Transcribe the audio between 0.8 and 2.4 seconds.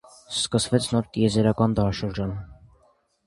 նոր տիեզերական դարաշրջան։